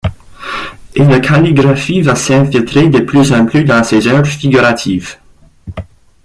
Et 0.95 1.03
la 1.05 1.19
calligraphie 1.19 2.01
va 2.01 2.15
s'infiltrer 2.15 2.89
de 2.89 3.01
plus 3.01 3.31
en 3.31 3.45
plus 3.45 3.63
dans 3.65 3.83
ses 3.83 4.07
œuvres 4.07 4.25
figuratives. 4.25 5.17